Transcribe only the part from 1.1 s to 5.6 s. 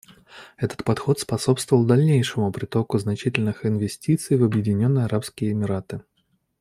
способствовал дальнейшему притоку значительных инвестиций в Объединенные Арабские